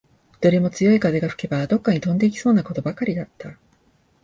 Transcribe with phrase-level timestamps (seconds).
[0.39, 3.51] どれも強い風が吹けば、どっかに飛んでいきそうなことばかりだった